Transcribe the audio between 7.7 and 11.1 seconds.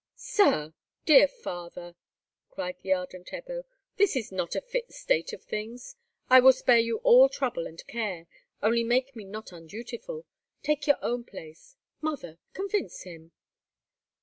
care; only make me not undutiful; take your